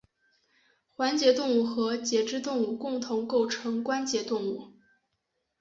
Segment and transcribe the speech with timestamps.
[0.95, 4.73] 环节动物和节肢动物共同构成关节动物。